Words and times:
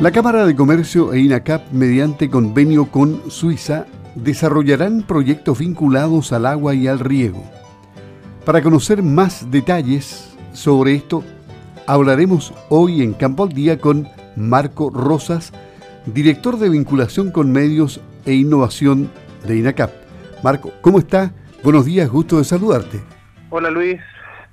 La 0.00 0.10
Cámara 0.10 0.44
de 0.44 0.56
Comercio 0.56 1.12
e 1.12 1.20
INACAP, 1.20 1.70
mediante 1.70 2.28
convenio 2.28 2.86
con 2.90 3.30
Suiza, 3.30 3.86
desarrollarán 4.16 5.02
proyectos 5.02 5.60
vinculados 5.60 6.32
al 6.32 6.46
agua 6.46 6.74
y 6.74 6.88
al 6.88 6.98
riego. 6.98 7.44
Para 8.44 8.60
conocer 8.60 9.04
más 9.04 9.52
detalles 9.52 10.36
sobre 10.52 10.96
esto, 10.96 11.22
hablaremos 11.86 12.52
hoy 12.70 13.02
en 13.02 13.14
Campo 13.14 13.44
al 13.44 13.50
Día 13.50 13.78
con 13.78 14.08
Marco 14.34 14.90
Rosas, 14.90 15.52
director 16.06 16.58
de 16.58 16.70
vinculación 16.70 17.30
con 17.30 17.52
medios 17.52 18.00
e 18.26 18.34
innovación 18.34 19.10
de 19.46 19.58
INACAP. 19.58 19.92
Marco, 20.42 20.72
¿cómo 20.80 20.98
está? 20.98 21.32
Buenos 21.62 21.84
días, 21.84 22.10
gusto 22.10 22.38
de 22.38 22.44
saludarte. 22.44 23.00
Hola 23.48 23.70
Luis, 23.70 24.00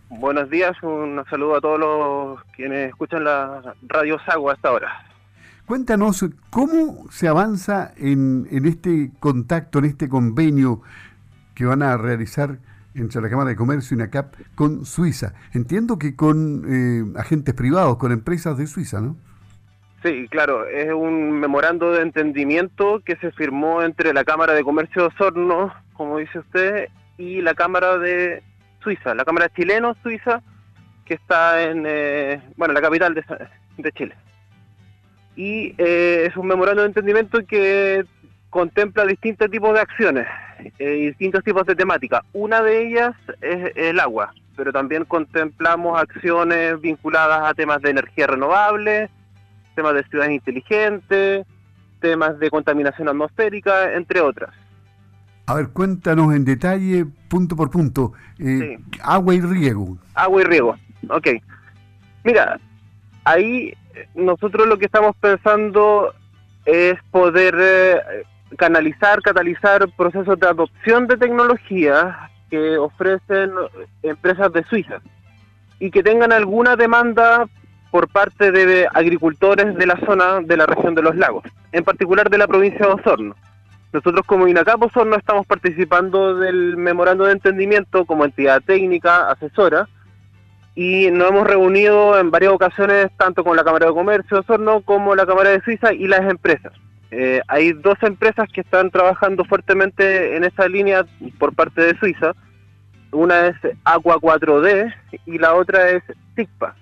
buenos 0.07 0.51
días, 0.51 0.77
un 0.83 1.21
saludo 1.31 1.55
a 1.55 1.61
todos 1.61 1.79
los 1.79 2.43
quienes 2.55 2.89
escuchan 2.89 3.23
la 3.23 3.73
radio 3.81 4.19
Sagua 4.23 4.53
hasta 4.53 4.69
ahora. 4.69 5.10
Cuéntanos 5.65 6.25
cómo 6.49 7.09
se 7.11 7.27
avanza 7.27 7.93
en, 7.95 8.47
este 8.65 9.11
contacto, 9.19 9.79
en 9.79 9.85
este 9.85 10.09
convenio 10.09 10.81
que 11.55 11.65
van 11.65 11.81
a 11.81 11.97
realizar 11.97 12.57
entre 12.93 13.21
la 13.21 13.29
Cámara 13.29 13.51
de 13.51 13.55
Comercio 13.55 13.95
y 13.95 13.99
NACAP 13.99 14.35
con 14.55 14.85
Suiza. 14.85 15.33
Entiendo 15.53 15.97
que 15.97 16.15
con 16.15 16.65
eh, 16.67 17.19
agentes 17.19 17.53
privados, 17.53 17.97
con 17.97 18.11
empresas 18.11 18.57
de 18.57 18.67
Suiza, 18.67 18.99
¿no? 18.99 19.15
Sí, 20.03 20.27
claro, 20.29 20.65
es 20.65 20.91
un 20.91 21.39
memorando 21.39 21.91
de 21.91 22.01
entendimiento 22.01 23.01
que 23.05 23.15
se 23.17 23.31
firmó 23.31 23.83
entre 23.83 24.13
la 24.13 24.23
Cámara 24.23 24.53
de 24.53 24.63
Comercio 24.63 25.03
de 25.03 25.07
Osorno, 25.09 25.71
como 25.93 26.17
dice 26.17 26.39
usted, 26.39 26.89
y 27.17 27.41
la 27.41 27.53
Cámara 27.53 27.97
de 27.99 28.41
Suiza, 28.81 29.13
la 29.13 29.25
Cámara 29.25 29.47
chileno-suiza, 29.49 30.41
que 31.05 31.13
está 31.13 31.61
en, 31.61 31.85
eh, 31.85 32.41
bueno, 32.57 32.73
la 32.73 32.81
capital 32.81 33.13
de 33.13 33.91
Chile 33.91 34.15
y 35.35 35.73
eh, 35.77 36.27
es 36.29 36.37
un 36.37 36.47
memorando 36.47 36.81
de 36.81 36.87
entendimiento 36.87 37.45
que 37.45 38.05
contempla 38.49 39.05
distintos 39.05 39.49
tipos 39.49 39.73
de 39.73 39.79
acciones 39.79 40.27
eh, 40.79 41.07
distintos 41.07 41.43
tipos 41.43 41.65
de 41.65 41.75
temáticas. 41.75 42.21
Una 42.33 42.61
de 42.61 42.87
ellas 42.87 43.15
es 43.41 43.71
el 43.75 43.99
agua, 43.99 44.33
pero 44.55 44.71
también 44.71 45.05
contemplamos 45.05 45.99
acciones 45.99 46.79
vinculadas 46.81 47.49
a 47.49 47.53
temas 47.53 47.81
de 47.81 47.91
energía 47.91 48.27
renovable, 48.27 49.09
temas 49.75 49.93
de 49.95 50.03
ciudades 50.03 50.33
inteligentes, 50.33 51.45
temas 51.99 52.37
de 52.39 52.49
contaminación 52.49 53.09
atmosférica, 53.09 53.93
entre 53.93 54.21
otras. 54.21 54.51
A 55.47 55.55
ver, 55.55 55.69
cuéntanos 55.69 56.33
en 56.33 56.45
detalle, 56.45 57.05
punto 57.27 57.55
por 57.55 57.69
punto, 57.69 58.13
eh, 58.39 58.77
agua 59.01 59.33
y 59.33 59.41
riego. 59.41 59.97
Agua 60.13 60.41
y 60.41 60.45
riego, 60.45 60.75
ok. 61.09 61.27
Mira, 62.23 62.59
ahí 63.23 63.73
nosotros 64.15 64.67
lo 64.67 64.77
que 64.77 64.85
estamos 64.85 65.15
pensando 65.17 66.13
es 66.65 66.95
poder 67.11 67.55
eh, 67.59 68.01
canalizar, 68.57 69.21
catalizar 69.21 69.87
procesos 69.95 70.39
de 70.39 70.47
adopción 70.47 71.07
de 71.07 71.17
tecnología 71.17 72.29
que 72.49 72.77
ofrecen 72.77 73.51
empresas 74.03 74.51
de 74.53 74.63
Suiza 74.65 75.01
y 75.79 75.89
que 75.89 76.03
tengan 76.03 76.31
alguna 76.31 76.75
demanda 76.75 77.47
por 77.89 78.07
parte 78.07 78.51
de 78.51 78.87
agricultores 78.93 79.75
de 79.75 79.85
la 79.85 79.99
zona 80.05 80.41
de 80.41 80.57
la 80.57 80.65
región 80.65 80.95
de 80.95 81.01
los 81.01 81.15
lagos, 81.15 81.43
en 81.71 81.83
particular 81.83 82.29
de 82.29 82.37
la 82.37 82.47
provincia 82.47 82.85
de 82.85 82.93
Osorno. 82.93 83.35
Nosotros 83.91 84.25
como 84.25 84.47
INACAP 84.47 84.83
Osorno 84.83 85.17
estamos 85.17 85.45
participando 85.45 86.35
del 86.35 86.77
memorando 86.77 87.25
de 87.25 87.33
entendimiento 87.33 88.05
como 88.05 88.23
entidad 88.23 88.61
técnica, 88.61 89.29
asesora, 89.29 89.89
y 90.75 91.11
nos 91.11 91.29
hemos 91.29 91.47
reunido 91.47 92.17
en 92.19 92.31
varias 92.31 92.53
ocasiones 92.53 93.07
tanto 93.17 93.43
con 93.43 93.57
la 93.57 93.63
Cámara 93.63 93.87
de 93.87 93.93
Comercio 93.93 94.37
de 94.37 94.41
Osorno 94.41 94.81
como 94.81 95.15
la 95.15 95.25
Cámara 95.25 95.49
de 95.49 95.61
Suiza 95.61 95.93
y 95.93 96.07
las 96.07 96.21
empresas. 96.21 96.73
Eh, 97.11 97.41
hay 97.47 97.73
dos 97.73 97.97
empresas 98.01 98.47
que 98.53 98.61
están 98.61 98.89
trabajando 98.89 99.43
fuertemente 99.43 100.37
en 100.37 100.45
esa 100.45 100.67
línea 100.69 101.05
por 101.37 101.53
parte 101.53 101.81
de 101.81 101.99
Suiza. 101.99 102.33
Una 103.11 103.47
es 103.47 103.55
Aqua 103.83 104.15
4D 104.15 104.93
y 105.25 105.37
la 105.37 105.55
otra 105.55 105.89
es 105.89 106.03
SIGPA. 106.35 106.73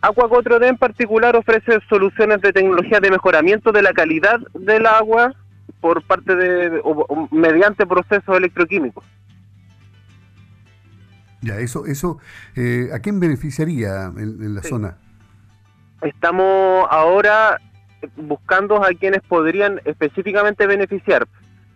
Aqua 0.00 0.28
4D 0.28 0.68
en 0.68 0.76
particular 0.76 1.34
ofrece 1.34 1.80
soluciones 1.88 2.40
de 2.40 2.52
tecnología 2.52 3.00
de 3.00 3.10
mejoramiento 3.10 3.72
de 3.72 3.82
la 3.82 3.92
calidad 3.92 4.38
del 4.52 4.86
agua 4.86 5.34
por 5.80 6.02
parte 6.02 6.36
de 6.36 6.80
mediante 7.32 7.84
procesos 7.84 8.36
electroquímicos. 8.36 9.04
Ya, 11.44 11.58
eso, 11.58 11.84
eso 11.84 12.18
eh, 12.56 12.88
¿a 12.94 13.00
quién 13.00 13.20
beneficiaría 13.20 14.10
en, 14.16 14.54
la 14.54 14.62
zona? 14.62 14.96
Estamos 16.00 16.86
ahora 16.90 17.60
buscando 18.16 18.82
a 18.82 18.88
quienes 18.98 19.20
podrían 19.22 19.80
específicamente 19.84 20.66
beneficiar, 20.66 21.28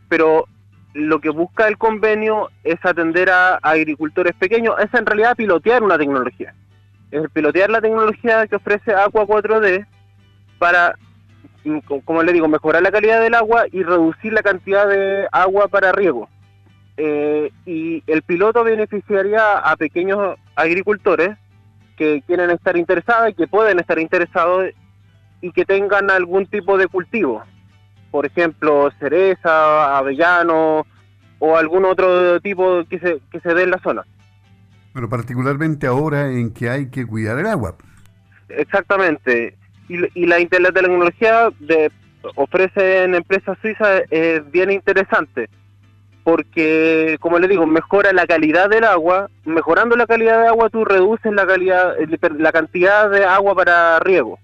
pero 0.08 0.46
lo 0.94 1.20
que 1.20 1.28
busca 1.28 1.68
el 1.68 1.76
convenio 1.76 2.48
es 2.64 2.82
atender 2.82 3.28
a, 3.30 3.56
agricultores 3.56 4.34
pequeños, 4.34 4.74
es 4.78 4.92
en 4.94 5.04
realidad 5.04 5.36
pilotear 5.36 5.82
una 5.82 5.98
tecnología. 5.98 6.54
Es 7.10 7.28
pilotear 7.30 7.68
la 7.68 7.82
tecnología 7.82 8.46
que 8.46 8.56
ofrece 8.56 8.94
Aqua 8.94 9.26
4D 9.26 9.86
para, 10.58 10.94
mm, 11.64 11.78
como 12.04 12.22
le 12.22 12.32
digo, 12.32 12.48
mejorar 12.48 12.82
la 12.82 12.90
calidad 12.90 13.20
del 13.20 13.34
agua 13.34 13.66
y 13.70 13.82
reducir 13.82 14.32
la 14.32 14.42
cantidad 14.42 14.88
de 14.88 15.28
agua 15.30 15.68
para 15.68 15.92
riego. 15.92 16.28
Eh, 17.00 17.52
y 17.64 18.02
el 18.08 18.22
piloto 18.22 18.64
beneficiaría 18.64 19.58
a 19.58 19.76
pequeños 19.76 20.36
agricultores 20.56 21.38
que 21.96 22.22
quieren 22.26 22.50
estar 22.50 22.76
interesados 22.76 23.30
y 23.30 23.34
que 23.34 23.46
pueden 23.46 23.78
estar 23.78 24.00
interesados 24.00 24.70
y 25.40 25.52
que 25.52 25.64
tengan 25.64 26.10
algún 26.10 26.46
tipo 26.46 26.76
de 26.76 26.88
cultivo, 26.88 27.44
por 28.10 28.26
ejemplo, 28.26 28.90
cereza, 28.98 29.96
avellano 29.96 30.84
o 31.38 31.56
algún 31.56 31.84
otro 31.84 32.40
tipo 32.40 32.84
que 32.90 32.98
se, 32.98 33.20
que 33.30 33.38
se 33.40 33.54
dé 33.54 33.62
en 33.62 33.70
la 33.70 33.78
zona. 33.78 34.04
Pero 34.92 35.08
particularmente 35.08 35.86
ahora 35.86 36.32
en 36.32 36.52
que 36.52 36.68
hay 36.68 36.90
que 36.90 37.06
cuidar 37.06 37.38
el 37.38 37.46
agua. 37.46 37.76
Exactamente. 38.48 39.56
Y, 39.88 39.98
y 40.20 40.26
la, 40.26 40.38
la 40.38 40.72
tecnología 40.72 41.50
de, 41.60 41.92
ofrece 42.34 43.04
en 43.04 43.14
empresas 43.14 43.56
suizas 43.62 44.02
es 44.10 44.50
bien 44.50 44.72
interesante 44.72 45.48
porque, 46.28 47.16
como 47.20 47.38
le 47.38 47.48
digo, 47.48 47.64
mejora 47.66 48.12
la 48.12 48.26
calidad 48.26 48.68
del 48.68 48.84
agua. 48.84 49.30
Mejorando 49.46 49.96
la 49.96 50.06
calidad 50.06 50.42
de 50.42 50.48
agua, 50.48 50.68
tú 50.68 50.84
reduces 50.84 51.32
la 51.32 51.46
calidad, 51.46 51.94
la 52.36 52.52
cantidad 52.52 53.08
de 53.08 53.24
agua 53.24 53.54
para 53.54 53.98
riego. 54.00 54.38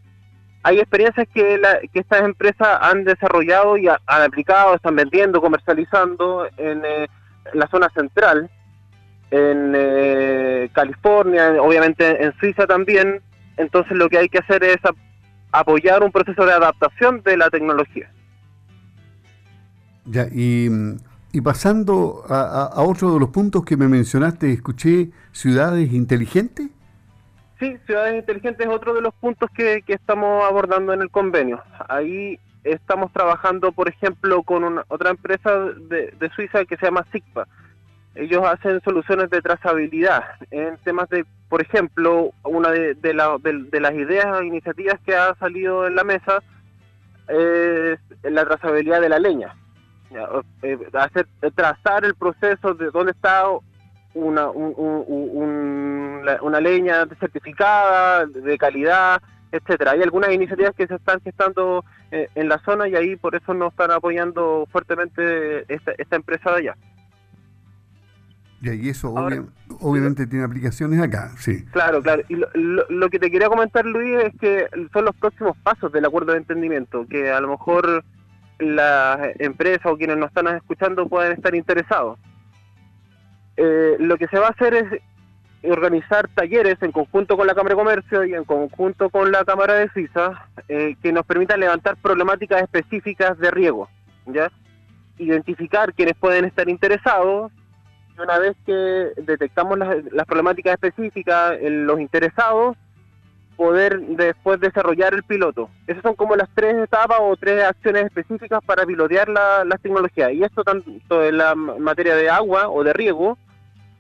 Hay 0.63 0.79
experiencias 0.79 1.29
que, 1.35 1.61
estas 1.93 2.23
empresas 2.23 2.79
han 2.81 3.05
desarrollado 3.05 3.77
y 3.77 3.87
han 3.89 3.99
aplicado, 4.07 4.75
están 4.75 4.97
vendiendo, 4.97 5.43
comercializando 5.43 6.47
en, 6.57 6.83
eh, 6.87 7.07
la 7.53 7.67
zona 7.67 7.91
central, 7.91 8.49
en 9.31 9.75
eh, 9.77 10.71
California, 10.73 11.61
obviamente 11.61 12.25
en 12.25 12.33
Suiza 12.39 12.67
también. 12.67 13.21
Entonces, 13.59 13.95
lo 13.95 14.09
que 14.09 14.17
hay 14.17 14.31
que 14.31 14.39
hacer 14.39 14.65
es 14.65 14.79
apoyar 15.53 16.03
un 16.03 16.11
proceso 16.11 16.47
de 16.47 16.53
adaptación 16.55 17.21
de 17.23 17.37
la 17.37 17.51
tecnología. 17.51 18.11
Ya, 20.07 20.27
y 20.33 20.71
y 21.35 21.41
pasando 21.41 22.23
a, 22.29 22.81
otro 22.85 23.13
de 23.13 23.19
los 23.19 23.31
puntos 23.31 23.65
que 23.65 23.77
me 23.77 23.89
mencionaste, 23.89 24.53
escuché 24.53 25.11
ciudades 25.33 25.93
inteligentes. 25.93 26.69
Sí, 27.59 27.77
ciudades 27.87 28.15
inteligentes 28.15 28.65
es 28.65 28.73
otro 28.73 28.95
de 28.95 29.01
los 29.01 29.13
puntos 29.15 29.51
que, 29.51 29.83
estamos 29.89 30.45
abordando 30.49 30.93
en 30.93 31.03
el 31.03 31.11
convenio. 31.11 31.61
Ahí 31.89 32.39
estamos 32.63 33.13
trabajando, 33.13 33.73
por 33.73 33.89
ejemplo, 33.89 34.45
con 34.45 34.81
otra 34.87 35.11
empresa 35.11 35.51
de, 35.59 36.31
Suiza 36.37 36.65
que 36.67 36.77
se 36.77 36.87
llama 36.87 37.05
SIGPA. 37.11 37.49
Ellos 38.15 38.45
hacen 38.47 38.81
soluciones 38.83 39.29
de 39.29 39.43
trazabilidad 39.43 40.23
en 40.53 40.77
temas 40.85 41.09
de, 41.09 41.27
por 41.49 41.63
ejemplo, 41.63 42.31
una 42.45 42.71
de, 42.71 42.95
de 42.95 43.81
las 43.81 43.95
ideas 43.95 44.41
e 44.41 44.47
iniciativas 44.47 45.01
que 45.05 45.17
ha 45.17 45.35
salido 45.35 45.89
en 45.89 45.97
la 45.97 46.05
mesa 46.05 46.45
es 47.27 47.99
la 48.23 48.45
trazabilidad 48.45 49.01
de 49.01 49.09
la 49.09 49.19
leña 49.19 49.57
hacer, 50.93 51.27
trazar 51.55 52.05
el 52.05 52.15
proceso 52.15 52.75
de 52.75 52.91
dónde 52.91 53.13
está 53.13 53.45
una, 54.15 54.49
una 54.51 56.61
leña 56.61 57.07
certificada, 57.19 58.27
de 58.27 58.59
calidad, 58.59 59.21
etcétera. 59.51 59.93
Hay 59.93 60.03
algunas 60.03 60.33
iniciativas 60.33 60.75
que 60.75 60.87
se 60.87 60.95
están 60.95 61.21
gestando 61.21 61.85
eh, 62.11 62.29
en 62.35 62.49
la 62.49 62.59
zona 62.61 62.89
y 62.89 62.97
ahí 62.97 63.17
por 63.17 63.35
eso 63.35 63.55
nos 63.55 63.73
están 63.73 63.91
apoyando 63.91 64.67
fuertemente 64.71 65.65
esta, 65.73 65.93
esta 65.99 66.17
empresa 66.17 66.51
de 66.51 66.57
allá. 66.57 66.77
Y 68.73 68.89
eso 68.89 69.15
obviamente 69.81 70.27
tiene 70.27 70.45
aplicaciones 70.45 71.01
acá, 71.01 71.33
sí. 71.37 71.65
Claro, 71.67 72.03
claro. 72.03 72.23
Y 72.29 72.37
lo, 72.37 72.49
lo, 72.89 73.11
que 73.11 73.19
te 73.19 73.31
quería 73.31 73.49
comentar, 73.49 73.85
Luis, 73.85 74.25
es 74.25 74.41
que 74.41 74.67
son 74.91 75.05
los 75.05 75.15
próximos 75.17 75.57
pasos 75.59 75.93
del 75.93 76.07
acuerdo 76.07 76.33
de 76.33 76.39
entendimiento, 76.39 77.07
que 77.07 77.31
a 77.31 77.41
lo 77.41 77.49
mejor 77.49 78.05
las 78.59 79.21
empresas 79.41 79.87
o 79.87 79.97
quienes 79.97 80.17
nos 80.17 80.29
están 80.29 80.49
escuchando 80.49 81.09
pueden 81.09 81.33
estar 81.33 81.55
interesados. 81.55 82.19
Eh, 83.57 83.97
lo 83.99 84.17
que 84.17 84.27
se 84.29 84.39
va 84.39 84.49
a 84.49 84.51
hacer 84.51 84.75
es 84.75 85.03
organizar 85.71 86.29
talleres 86.29 86.77
en 86.83 86.93
conjunto 86.93 87.37
con 87.37 87.47
la 87.47 87.55
Cámara 87.55 87.75
de 87.75 87.83
Comercio 87.83 88.25
y 88.25 88.35
en 88.35 88.45
conjunto 88.45 89.09
con 89.11 89.33
la 89.33 89.45
Cámara 89.45 89.75
de 89.75 89.89
Suiza 89.91 90.49
eh, 90.69 90.97
que 91.03 91.13
nos 91.13 91.25
permitan 91.25 91.61
levantar 91.61 91.97
problemáticas 91.97 92.63
específicas 92.63 93.39
de 93.39 93.51
riego, 93.51 93.89
¿ya? 94.27 94.51
Identificar 95.19 95.95
quienes 95.95 96.15
pueden 96.17 96.45
estar 96.45 96.69
interesados 96.69 97.53
y 98.17 98.21
una 98.21 98.39
vez 98.39 98.57
que 98.67 98.73
detectamos 99.23 99.79
las, 99.79 100.05
las 100.13 100.27
problemáticas 100.27 100.75
específicas 100.75 101.57
en 101.61 101.87
los 101.87 102.01
interesados, 102.01 102.77
poder 103.57 104.01
después 104.01 104.61
desarrollar 104.61 105.15
el 105.15 105.23
piloto. 105.23 105.71
Esas 105.87 106.03
son 106.03 106.15
como 106.15 106.37
las 106.37 106.49
tres 106.55 106.77
etapas 106.77 107.19
o 107.21 107.37
tres 107.37 107.65
acciones 107.65 108.07
específicas 108.07 108.63
para 108.65 108.85
pilotear 108.85 109.29
la, 109.29 109.65
las 109.65 109.81
tecnologías. 109.81 110.33
Y 110.33 110.43
esto 110.43 110.63
tanto 110.63 111.25
en 111.25 111.39
la 111.39 111.55
materia 111.55 112.15
de 112.15 112.29
agua 112.31 112.69
o 112.69 112.85
de 112.85 112.93
riego, 112.93 113.39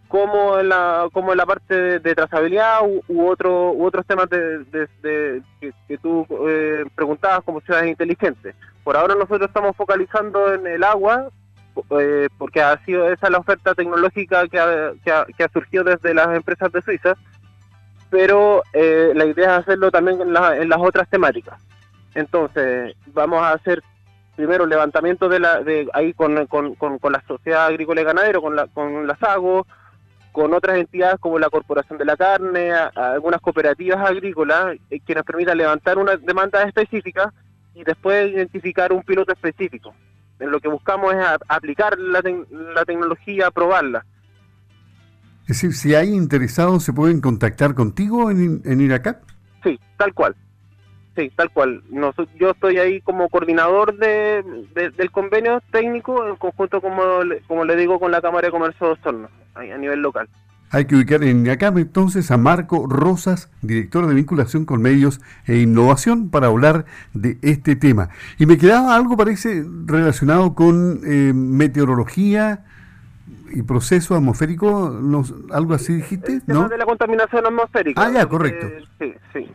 como 0.09 0.59
en 0.59 0.69
la, 0.69 1.09
como 1.13 1.33
en 1.33 1.39
la 1.39 1.47
parte 1.47 1.99
de, 1.99 2.15
trazabilidad 2.15 2.81
u, 2.85 3.27
otro, 3.27 3.73
u 3.73 3.85
otros 3.85 4.07
temas 4.07 4.29
de, 4.31 5.43
que, 5.61 5.99
tú 5.99 6.27
eh, 6.49 6.85
preguntabas 6.95 7.43
como 7.45 7.61
ciudades 7.61 7.89
inteligentes. 7.89 8.55
Por 8.85 8.97
ahora 8.97 9.15
nosotros 9.15 9.49
estamos 9.49 9.77
focalizando 9.77 10.55
en 10.55 10.67
el 10.67 10.85
agua, 10.85 11.31
eh, 11.99 12.29
porque 12.39 12.63
ha 12.63 12.79
sido 12.85 13.09
esa 13.09 13.31
la 13.31 13.39
oferta 13.39 13.75
tecnológica 13.75 14.47
que 14.47 14.61
ha, 14.61 14.93
que 15.05 15.11
ha, 15.11 15.25
que 15.25 15.43
ha 15.43 15.49
surgido 15.49 15.83
desde 15.83 16.15
las 16.15 16.29
empresas 16.37 16.71
de 16.71 16.83
Suiza 16.83 17.17
pero 18.15 18.63
eh, 18.73 19.11
la 19.13 19.27
idea 19.27 19.57
es 19.57 19.63
hacerlo 19.63 19.91
también 19.91 20.21
en, 20.21 20.33
las 20.33 20.79
otras 20.79 21.09
temáticas. 21.11 21.61
Entonces, 22.15 22.95
vamos 23.07 23.43
a 23.43 23.55
hacer 23.55 23.83
primero 24.37 24.67
levantamiento 24.67 25.29
de 25.29 25.41
la 25.41 25.65
de 25.65 25.89
ahí 25.93 26.13
con, 26.13 26.47
con, 26.47 26.77
con, 26.77 27.13
la 27.13 27.21
sociedad 27.27 27.67
agrícola 27.67 28.03
y 28.03 28.05
ganadero, 28.05 28.41
con 28.41 28.55
la, 28.55 28.69
con 28.69 29.09
la 29.09 29.17
SAGO, 29.17 29.67
con 30.31 30.55
otras 30.55 30.79
entidades 30.79 31.19
como 31.19 31.41
la 31.41 31.51
Corporación 31.51 31.99
de 31.99 32.05
la 32.05 32.17
Carne, 32.17 32.71
algunas 32.95 33.41
cooperativas 33.41 34.09
agrícolas 34.09 34.77
eh, 34.91 35.01
que 35.01 35.17
nos 35.17 35.25
permitan 35.25 35.59
levantar 35.59 35.99
una 35.99 36.17
demanda 36.17 36.63
específica 36.63 37.33
y 37.75 37.83
después 37.83 38.31
identificar 38.31 38.93
un 38.93 39.03
piloto 39.03 39.33
específico. 39.33 39.93
En 40.39 40.53
lo 40.53 40.61
que 40.61 40.69
buscamos 40.69 41.15
es 41.15 41.21
aplicar 41.49 41.99
la, 41.99 42.23
la 42.53 42.85
tecnología, 42.85 43.51
probarla 43.51 44.05
es 45.47 45.61
decir, 45.61 45.75
si 45.75 45.95
hay 45.95 46.09
interesados, 46.09 46.85
¿se 46.85 46.93
pueden 46.93 47.21
contactar 47.21 47.75
contigo 47.75 48.31
en, 48.31 48.63
en 48.65 48.81
IRACAP? 48.81 49.23
Sí, 49.63 49.79
tal 49.99 50.15
cual. 50.15 50.35
Sí, 51.17 51.31
tal 51.37 51.51
cual. 51.51 51.83
yo 52.39 52.51
estoy 52.51 52.79
ahí 52.79 53.01
como 53.03 53.29
coordinador 53.29 53.97
de, 53.99 54.43
del 54.97 55.11
convenio 55.11 55.63
técnico 55.71 56.27
en 56.27 56.37
conjunto, 56.37 56.81
como, 56.81 57.03
como 57.47 57.65
le 57.65 57.77
digo, 57.77 58.01
con 58.01 58.11
la 58.11 58.21
Cámara 58.21 58.49
de 58.49 58.53
Comercio 58.53 58.87
de 58.87 58.93
Osorno, 58.95 59.29
a 59.55 59.63
nivel 59.63 60.01
local. 60.01 60.29
Hay 60.71 60.87
que 60.87 60.97
ubicar 60.97 61.23
en 61.23 61.45
IRACAP 61.47 61.77
entonces 61.79 62.31
a 62.33 62.37
Marco 62.37 62.87
Rosas, 62.89 63.49
director 63.63 64.07
de 64.09 64.15
vinculación 64.15 64.65
con 64.65 64.83
medios 64.83 65.21
e 65.47 65.59
innovación, 65.59 66.31
para 66.31 66.49
hablar 66.49 66.87
de 67.13 67.39
este 67.43 67.77
tema. 67.77 68.09
Y 68.39 68.47
me 68.47 68.59
quedaba 68.59 68.97
algo, 68.97 69.17
parece, 69.17 69.65
relacionado 69.85 70.55
con 70.55 71.01
eh, 71.07 71.33
meteorología, 71.33 72.65
y 73.51 73.63
proceso 73.63 74.15
atmosférico, 74.15 74.93
algo 75.53 75.75
así 75.75 75.95
dijiste, 75.95 76.41
¿no? 76.47 76.69
de 76.69 76.79
la 76.79 76.85
contaminación 76.85 77.47
atmosférica. 77.47 78.03
Ah, 78.05 78.11
ya, 78.11 78.27
correcto. 78.27 78.67
sí, 78.99 79.15
sí. 79.33 79.51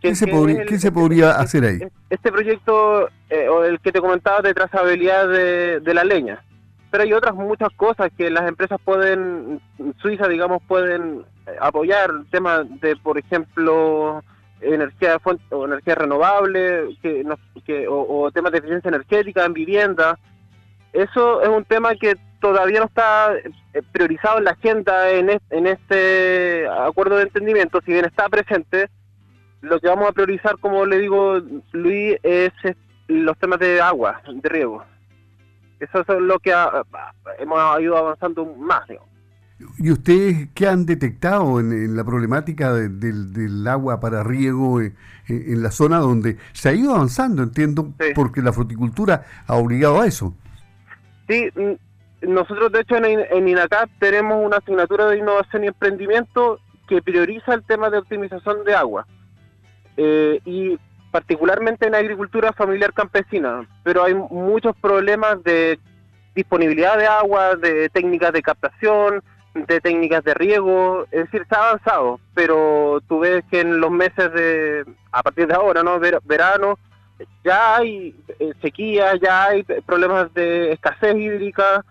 ¿Qué, 0.00 0.14
se, 0.14 0.26
podría, 0.26 0.66
¿qué 0.66 0.78
se 0.78 0.92
podría 0.92 1.30
hacer 1.30 1.64
ahí? 1.64 1.78
Este 2.10 2.30
proyecto, 2.30 3.08
eh, 3.30 3.48
o 3.48 3.64
el 3.64 3.80
que 3.80 3.90
te 3.90 4.02
comentaba 4.02 4.42
de 4.42 4.52
trazabilidad 4.52 5.26
de, 5.28 5.80
de 5.80 5.94
la 5.94 6.04
leña. 6.04 6.44
Pero 6.90 7.04
hay 7.04 7.12
otras 7.14 7.34
muchas 7.34 7.70
cosas 7.74 8.10
que 8.16 8.30
las 8.30 8.46
empresas 8.46 8.78
pueden, 8.84 9.62
Suiza, 10.02 10.28
digamos, 10.28 10.62
pueden 10.68 11.24
eh, 11.46 11.56
apoyar, 11.58 12.10
temas 12.30 12.66
de, 12.82 12.96
por 12.96 13.16
ejemplo, 13.16 14.22
energía 14.60 15.18
o 15.50 15.64
energía 15.64 15.94
renovable, 15.94 16.98
que, 17.00 17.24
que 17.64 17.88
o, 17.88 18.24
o 18.24 18.30
temas 18.30 18.52
de 18.52 18.58
eficiencia 18.58 18.90
energética 18.90 19.46
en 19.46 19.54
vivienda. 19.54 20.18
Eso 20.94 21.42
es 21.42 21.48
un 21.48 21.64
tema 21.64 21.96
que 21.96 22.16
todavía 22.40 22.78
no 22.78 22.86
está 22.86 23.34
eh, 23.34 23.82
priorizado 23.92 24.38
en 24.38 24.44
la 24.44 24.52
agenda 24.52 25.10
en, 25.10 25.28
en 25.50 25.66
este 25.66 26.68
acuerdo 26.68 27.16
de 27.16 27.24
entendimiento, 27.24 27.80
si 27.84 27.92
bien 27.92 28.04
está 28.04 28.28
presente, 28.28 28.88
lo 29.60 29.80
que 29.80 29.88
vamos 29.88 30.08
a 30.08 30.12
priorizar, 30.12 30.56
como 30.58 30.86
le 30.86 31.00
digo, 31.00 31.40
Luis, 31.72 32.16
es 32.22 32.52
los 33.08 33.36
temas 33.38 33.58
de 33.58 33.80
agua, 33.80 34.22
de 34.26 34.48
riego. 34.48 34.84
Eso 35.80 36.00
es 36.00 36.20
lo 36.20 36.38
que 36.38 36.54
hemos 37.40 37.80
ido 37.80 37.96
avanzando 37.96 38.44
más. 38.44 38.84
¿Y 39.78 39.90
ustedes 39.90 40.48
qué 40.54 40.68
han 40.68 40.86
detectado 40.86 41.58
en, 41.58 41.96
la 41.96 42.04
problemática 42.04 42.72
del 42.72 43.66
agua 43.66 43.98
para 43.98 44.22
riego 44.22 44.80
en, 44.80 44.94
en, 45.26 45.62
la 45.62 45.70
zona 45.70 45.98
donde 45.98 46.36
se 46.52 46.68
ha 46.68 46.72
ido 46.72 46.94
avanzando, 46.94 47.42
entiendo, 47.42 47.92
porque 48.14 48.42
la 48.42 48.52
fruticultura 48.52 49.24
ha 49.46 49.54
obligado 49.54 50.00
a 50.00 50.06
eso? 50.06 50.36
Sí, 51.28 51.50
nosotros, 52.22 52.72
de 52.72 52.80
hecho, 52.80 52.96
en, 52.96 53.48
INACAP 53.48 53.90
tenemos 53.98 54.44
una 54.44 54.58
asignatura 54.58 55.06
de 55.06 55.18
innovación 55.18 55.64
y 55.64 55.68
emprendimiento 55.68 56.60
que 56.88 57.02
prioriza 57.02 57.54
el 57.54 57.64
tema 57.64 57.90
de 57.90 57.98
optimización 57.98 58.64
de 58.64 58.74
agua. 58.74 59.06
Eh, 59.96 60.40
y 60.44 60.78
particularmente 61.10 61.86
en 61.86 61.94
agricultura 61.94 62.52
familiar 62.52 62.92
campesina, 62.92 63.68
pero 63.84 64.02
hay 64.02 64.14
muchos 64.14 64.74
problemas 64.76 65.42
de 65.44 65.78
disponibilidad 66.34 66.98
de 66.98 67.06
agua, 67.06 67.54
de 67.54 67.88
técnicas 67.90 68.32
de 68.32 68.42
captación, 68.42 69.22
de 69.54 69.80
técnicas 69.80 70.24
de 70.24 70.34
riego, 70.34 71.06
es 71.12 71.30
decir, 71.30 71.46
ha 71.50 71.68
avanzado, 71.68 72.18
pero 72.34 73.00
tú 73.08 73.20
ves 73.20 73.44
que 73.48 73.60
en 73.60 73.80
los 73.80 73.92
meses 73.92 74.32
de, 74.32 74.84
a 75.12 75.22
partir 75.22 75.46
de 75.46 75.54
ahora, 75.54 75.84
¿no? 75.84 76.00
verano, 76.24 76.78
ya 77.44 77.76
hay 77.76 78.14
eh, 78.38 78.52
sequía, 78.60 79.14
ya 79.16 79.44
hay 79.46 79.62
problemas 79.62 80.32
de 80.34 80.72
escasez 80.72 81.16
hídrica, 81.16 81.84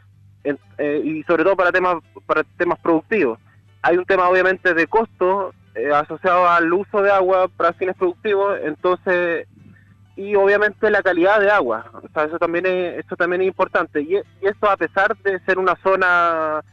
eh, 0.43 1.01
y 1.03 1.23
sobre 1.23 1.43
todo 1.43 1.55
para 1.55 1.71
temas 1.71 1.97
para 2.25 2.43
temas 2.57 2.79
productivos. 2.79 3.39
Hay 3.81 3.97
un 3.97 4.05
tema 4.05 4.29
obviamente 4.29 4.73
de 4.73 4.87
costo 4.87 5.53
eh, 5.75 5.89
asociado 5.93 6.47
al 6.47 6.71
uso 6.71 7.01
de 7.01 7.11
agua 7.11 7.47
para 7.47 7.73
fines 7.73 7.95
productivos, 7.95 8.59
entonces 8.63 9.47
y 10.15 10.35
obviamente 10.35 10.91
la 10.91 11.01
calidad 11.01 11.39
de 11.39 11.49
agua, 11.49 11.89
o 11.93 12.07
sea, 12.13 12.25
eso 12.25 12.37
también 12.37 12.65
es 12.65 13.05
eso 13.05 13.15
también 13.15 13.41
es 13.41 13.47
importante 13.47 14.01
y, 14.01 14.15
y 14.15 14.47
esto 14.47 14.69
a 14.69 14.77
pesar 14.77 15.17
de 15.17 15.39
ser 15.41 15.57
una 15.57 15.75
zona 15.77 16.63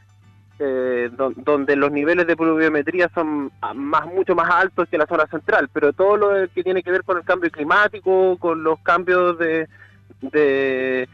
eh, 0.62 1.10
donde 1.16 1.74
los 1.74 1.90
niveles 1.90 2.26
de 2.26 2.36
pluviometría 2.36 3.10
son 3.14 3.50
más 3.74 4.04
mucho 4.04 4.34
más 4.34 4.50
altos 4.50 4.86
que 4.90 4.98
la 4.98 5.06
zona 5.06 5.26
central, 5.26 5.70
pero 5.72 5.94
todo 5.94 6.18
lo 6.18 6.48
que 6.52 6.62
tiene 6.62 6.82
que 6.82 6.90
ver 6.90 7.02
con 7.02 7.16
el 7.16 7.24
cambio 7.24 7.50
climático, 7.50 8.36
con 8.36 8.62
los 8.62 8.78
cambios 8.80 9.38
de, 9.38 11.08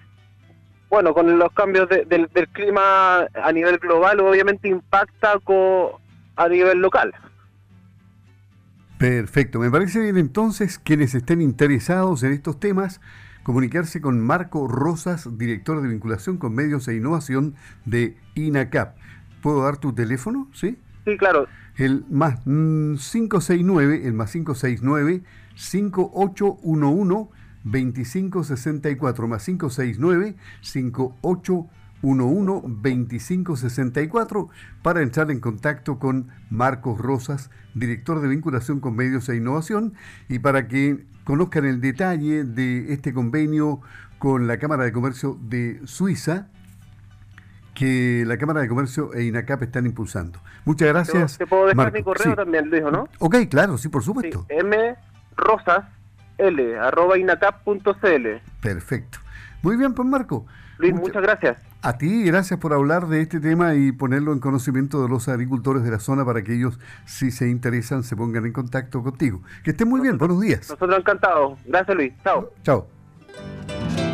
bueno, 0.91 1.15
con 1.15 1.39
los 1.39 1.53
cambios 1.53 1.89
del, 1.89 2.29
clima 2.51 3.19
a 3.21 3.53
nivel 3.53 3.79
global, 3.79 4.19
obviamente 4.19 4.69
impacta 4.69 5.39
a 6.35 6.49
nivel 6.49 6.81
local. 6.81 7.15
Perfecto, 8.99 9.61
me 9.61 9.71
parece 9.71 10.01
bien 10.01 10.17
entonces 10.17 10.81
quienes 10.81 11.15
estén 11.15 11.41
interesados 11.41 12.25
en 12.25 12.33
estos 12.33 12.59
temas, 12.59 13.01
comunicarse 13.45 14.01
con 14.01 14.21
Marco 14.21 14.67
Rosas, 14.67 15.39
director 15.39 15.81
de 15.83 15.89
vinculación 15.89 16.37
con 16.37 16.53
medios 16.53 16.89
e 16.89 16.97
innovación 16.97 17.55
de 17.85 18.17
INACAP. 18.35 18.97
¿Puedo 19.47 19.63
dar 19.63 19.77
tu 19.77 19.93
teléfono? 19.93 20.49
Sí, 20.53 20.77
sí 21.05 21.17
claro. 21.17 21.47
El 21.77 22.05
más 22.11 22.43
569, 22.43 24.01
mm, 24.01 24.07
el 24.09 24.13
más 24.13 24.33
569 24.33 25.23
5811 25.55 27.29
2564 27.63 29.29
más 29.29 29.45
569 29.45 30.35
5811 30.63 31.71
2564 32.03 34.49
para 34.83 35.03
entrar 35.03 35.31
en 35.31 35.39
contacto 35.39 36.01
con 36.01 36.27
Marcos 36.51 37.01
Rosas, 37.01 37.53
director 37.73 38.21
de 38.21 38.27
vinculación 38.27 38.81
con 38.81 38.97
medios 38.97 39.29
e 39.29 39.37
innovación, 39.37 39.95
y 40.29 40.41
para 40.41 40.67
que 40.67 41.07
conozcan 41.23 41.67
el 41.67 41.81
detalle 41.81 42.43
de 42.43 42.93
este 42.93 43.15
convenio 43.15 43.81
con 44.19 44.49
la 44.49 44.59
Cámara 44.59 44.83
de 44.83 44.91
Comercio 44.91 45.39
de 45.41 45.83
Suiza 45.85 46.49
que 47.77 48.25
la 48.27 48.39
Cámara 48.39 48.63
de 48.63 48.69
Comercio 48.69 49.13
e 49.15 49.25
INACAP 49.25 49.65
están 49.65 49.87
impulsando. 49.87 50.41
Muchas 50.65 50.89
gracias. 50.89 51.39
¿Te 51.39 51.47
puedo 51.47 51.67
dejar 51.67 51.93
mi 51.93 52.03
correo 52.03 52.35
también, 52.35 52.71
Luis, 52.71 52.83
no? 52.83 53.09
Ok, 53.21 53.37
claro, 53.49 53.79
sí, 53.79 53.89
por 53.89 54.03
supuesto. 54.03 54.47
M. 54.49 54.97
Rosas 55.37 55.85
l 56.39 56.79
arroba 56.79 57.19
inacap.cl. 57.19 58.27
Perfecto. 58.61 59.19
Muy 59.63 59.77
bien, 59.77 59.95
pues 59.95 60.09
Marco. 60.09 60.47
Luis, 60.79 60.95
muchas 60.95 61.23
gracias. 61.23 61.59
A 61.83 61.99
ti, 61.99 62.25
gracias 62.25 62.59
por 62.59 62.73
hablar 62.73 63.07
de 63.07 63.21
este 63.21 63.41
tema 63.41 63.75
y 63.75 63.93
ponerlo 63.93 64.33
en 64.33 64.41
conocimiento 64.41 65.03
de 65.03 65.09
los 65.09 65.29
agricultores 65.29 65.85
de 65.85 65.91
la 65.91 66.01
zona 66.01 66.25
para 66.25 66.43
que 66.43 66.55
ellos, 66.55 66.81
si 67.05 67.31
se 67.31 67.49
interesan, 67.49 68.03
se 68.03 68.17
pongan 68.17 68.45
en 68.47 68.53
contacto 68.53 69.03
contigo. 69.03 69.43
Que 69.63 69.71
estén 69.71 69.89
muy 69.89 70.01
bien, 70.01 70.19
buenos 70.19 70.41
días. 70.41 70.69
Nosotros 70.71 70.99
encantados. 70.99 71.59
Gracias, 71.67 71.97
Luis. 71.97 72.13
Chao. 72.25 72.51
Chao. 72.63 74.06